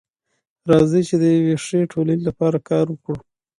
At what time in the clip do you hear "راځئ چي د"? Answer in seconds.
0.69-1.23